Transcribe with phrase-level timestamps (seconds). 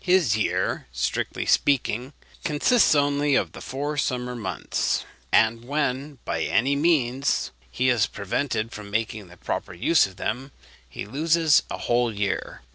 [0.03, 2.13] His year, strictly speaking,
[2.43, 8.71] consists only of the four summer months; and when by any means he is prevented
[8.71, 10.53] from making the proper use of them,
[10.89, 12.63] he loses a whole year.